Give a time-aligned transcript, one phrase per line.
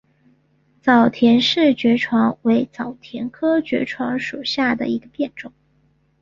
[0.81, 5.53] 早田氏爵床为爵床科爵床属下的一个变种。